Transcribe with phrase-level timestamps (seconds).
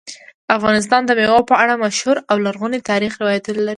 [0.57, 3.69] افغانستان د مېوو په اړه مشهور او لرغوني تاریخی روایتونه لري.